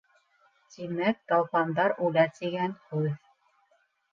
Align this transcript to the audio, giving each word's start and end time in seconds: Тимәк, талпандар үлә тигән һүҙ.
Тимәк, 0.75 1.19
талпандар 1.33 1.95
үлә 2.07 2.25
тигән 2.39 2.77
һүҙ. 2.89 3.09